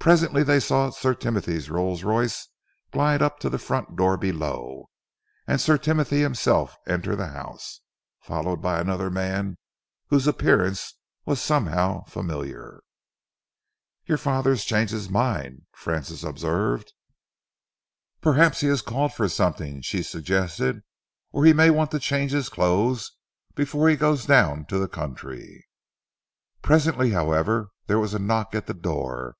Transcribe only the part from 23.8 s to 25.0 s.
he goes down to the